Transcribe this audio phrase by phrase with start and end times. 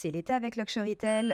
[0.00, 1.32] c'est l'été avec Luxurytel.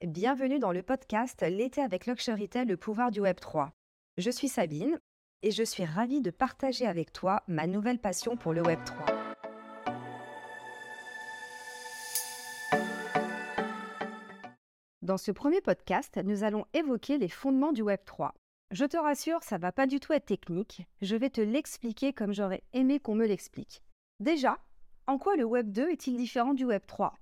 [0.00, 3.72] Bienvenue dans le podcast L'été avec Luxurytel, le pouvoir du Web 3.
[4.16, 4.98] Je suis Sabine
[5.42, 9.04] et je suis ravie de partager avec toi ma nouvelle passion pour le Web 3.
[15.02, 18.32] Dans ce premier podcast, nous allons évoquer les fondements du Web 3.
[18.70, 22.32] Je te rassure, ça va pas du tout être technique, je vais te l'expliquer comme
[22.32, 23.82] j'aurais aimé qu'on me l'explique.
[24.20, 24.56] Déjà,
[25.06, 27.12] en quoi le Web 2 est-il différent du Web 3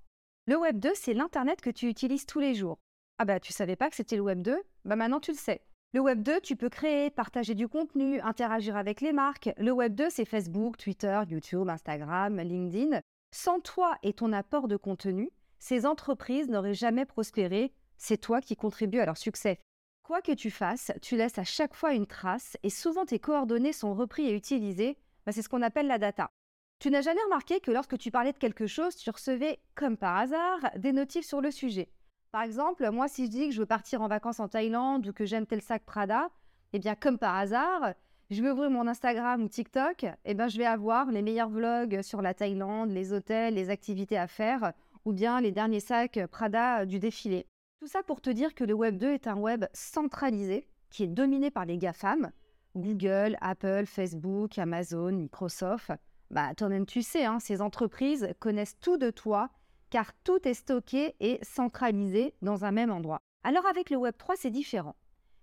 [0.46, 2.80] Le Web 2, c'est l'Internet que tu utilises tous les jours.
[3.19, 5.62] Ah bah tu savais pas que c'était le Web 2 Bah maintenant tu le sais.
[5.92, 9.50] Le Web 2, tu peux créer, partager du contenu, interagir avec les marques.
[9.56, 13.02] Le Web 2, c'est Facebook, Twitter, YouTube, Instagram, LinkedIn.
[13.30, 17.72] Sans toi et ton apport de contenu, ces entreprises n'auraient jamais prospéré.
[17.97, 19.61] C'est toi qui contribues à leur succès.
[20.02, 23.72] Quoi que tu fasses, tu laisses à chaque fois une trace et souvent tes coordonnées
[23.72, 24.98] sont reprises et utilisées.
[25.24, 26.33] Bah, c'est ce qu'on appelle la data.
[26.82, 30.16] Tu n'as jamais remarqué que lorsque tu parlais de quelque chose, tu recevais, comme par
[30.16, 31.92] hasard, des notifs sur le sujet.
[32.32, 35.12] Par exemple, moi, si je dis que je veux partir en vacances en Thaïlande ou
[35.12, 36.28] que j'aime tel sac Prada,
[36.72, 37.94] eh bien, comme par hasard,
[38.30, 42.02] je vais ouvrir mon Instagram ou TikTok, eh bien, je vais avoir les meilleurs vlogs
[42.02, 44.72] sur la Thaïlande, les hôtels, les activités à faire,
[45.05, 47.46] ou bien les derniers sacs Prada du défilé.
[47.78, 51.06] Tout ça pour te dire que le Web 2 est un web centralisé qui est
[51.06, 52.33] dominé par les GAFAM,
[52.74, 55.92] Google, Apple, Facebook, Amazon, Microsoft,
[56.33, 59.50] bah, toi-même tu sais, hein, ces entreprises connaissent tout de toi
[59.91, 63.20] car tout est stocké et centralisé dans un même endroit.
[63.44, 64.97] Alors avec le Web 3, c'est différent.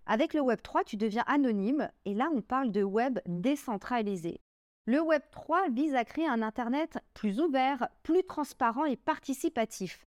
[0.07, 4.41] Avec le Web 3, tu deviens anonyme et là, on parle de web décentralisé.
[4.85, 10.03] Le Web 3 vise à créer un Internet plus ouvert, plus transparent et participatif.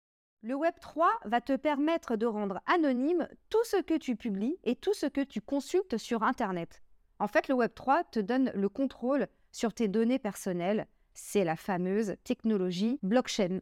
[0.42, 4.76] Le Web 3 va te permettre de rendre anonyme tout ce que tu publies et
[4.76, 6.82] tout ce que tu consultes sur Internet.
[7.18, 10.86] En fait, le Web 3 te donne le contrôle sur tes données personnelles.
[11.14, 13.60] C'est la fameuse technologie blockchain.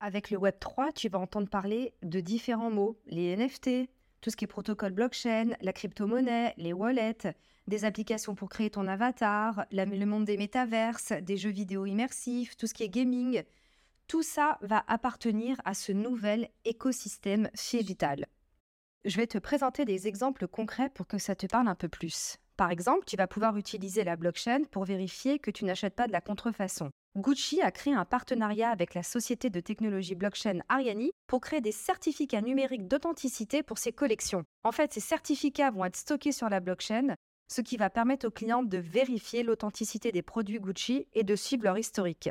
[0.00, 3.90] Avec le Web 3, tu vas entendre parler de différents mots, les NFT,
[4.22, 7.34] tout ce qui est protocole blockchain, la crypto-monnaie, les wallets,
[7.66, 12.66] des applications pour créer ton avatar, le monde des métaverses, des jeux vidéo immersifs, tout
[12.66, 13.42] ce qui est gaming.
[14.06, 18.24] Tout ça va appartenir à ce nouvel écosystème digital.
[19.04, 22.38] Je vais te présenter des exemples concrets pour que ça te parle un peu plus.
[22.58, 26.12] Par exemple, tu vas pouvoir utiliser la blockchain pour vérifier que tu n'achètes pas de
[26.12, 26.90] la contrefaçon.
[27.16, 31.70] Gucci a créé un partenariat avec la société de technologie blockchain Ariani pour créer des
[31.70, 34.42] certificats numériques d'authenticité pour ses collections.
[34.64, 37.14] En fait, ces certificats vont être stockés sur la blockchain,
[37.46, 41.62] ce qui va permettre aux clients de vérifier l'authenticité des produits Gucci et de suivre
[41.62, 42.28] leur historique.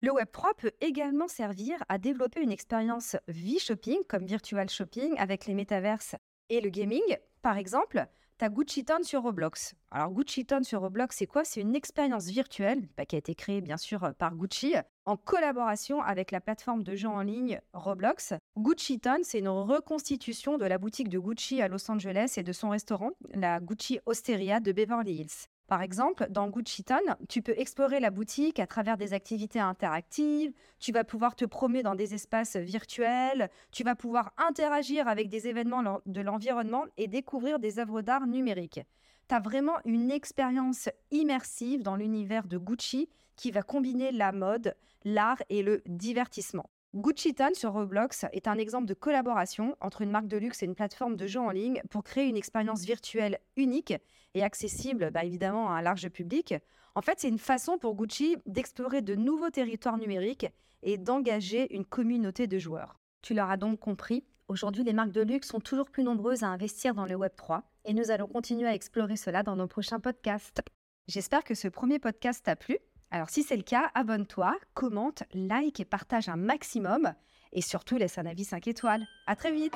[0.00, 5.54] Le Web3 peut également servir à développer une expérience V-shopping comme virtual shopping avec les
[5.54, 6.16] métaverses
[6.48, 7.02] et le gaming.
[7.42, 8.06] Par exemple,
[8.38, 9.74] tu Gucci Town sur Roblox.
[9.90, 11.44] Alors Gucci Town sur Roblox, c'est quoi?
[11.44, 14.74] C'est une expérience virtuelle bah, qui a été créée bien sûr par Gucci
[15.06, 18.34] en collaboration avec la plateforme de jeux en ligne Roblox.
[18.58, 22.52] Gucci Town, c'est une reconstitution de la boutique de Gucci à Los Angeles et de
[22.52, 25.48] son restaurant, la Gucci Osteria de Beverly Hills.
[25.66, 30.52] Par exemple, dans Gucci Town, tu peux explorer la boutique à travers des activités interactives,
[30.78, 35.48] tu vas pouvoir te promener dans des espaces virtuels, tu vas pouvoir interagir avec des
[35.48, 38.80] événements de l'environnement et découvrir des œuvres d'art numériques.
[39.28, 44.76] Tu as vraiment une expérience immersive dans l'univers de Gucci qui va combiner la mode,
[45.04, 46.70] l'art et le divertissement.
[46.96, 50.64] Gucci Town sur Roblox est un exemple de collaboration entre une marque de luxe et
[50.64, 53.92] une plateforme de jeux en ligne pour créer une expérience virtuelle unique
[54.32, 56.54] et accessible bah, évidemment à un large public.
[56.94, 60.46] En fait, c'est une façon pour Gucci d'explorer de nouveaux territoires numériques
[60.82, 62.98] et d'engager une communauté de joueurs.
[63.20, 66.94] Tu l'auras donc compris, aujourd'hui les marques de luxe sont toujours plus nombreuses à investir
[66.94, 70.62] dans le Web 3 et nous allons continuer à explorer cela dans nos prochains podcasts.
[71.08, 72.78] J'espère que ce premier podcast t'a plu
[73.10, 77.12] alors si c'est le cas, abonne-toi, commente, like et partage un maximum
[77.52, 79.06] et surtout laisse un avis 5 étoiles.
[79.26, 79.74] À très vite